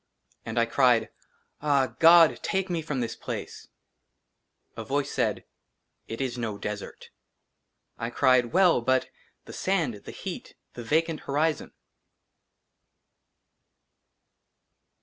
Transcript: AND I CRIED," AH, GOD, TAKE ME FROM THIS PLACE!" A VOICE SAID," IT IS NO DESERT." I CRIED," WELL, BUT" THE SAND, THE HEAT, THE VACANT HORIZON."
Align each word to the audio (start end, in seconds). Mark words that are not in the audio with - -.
AND 0.47 0.57
I 0.57 0.65
CRIED," 0.65 1.11
AH, 1.61 1.93
GOD, 1.99 2.39
TAKE 2.41 2.71
ME 2.71 2.81
FROM 2.81 3.01
THIS 3.01 3.15
PLACE!" 3.15 3.67
A 4.75 4.83
VOICE 4.83 5.11
SAID," 5.11 5.45
IT 6.07 6.19
IS 6.19 6.39
NO 6.39 6.57
DESERT." 6.57 7.11
I 7.99 8.09
CRIED," 8.09 8.47
WELL, 8.51 8.81
BUT" 8.81 9.11
THE 9.45 9.53
SAND, 9.53 9.93
THE 10.05 10.11
HEAT, 10.11 10.55
THE 10.73 10.83
VACANT 10.83 11.19
HORIZON." 11.27 11.73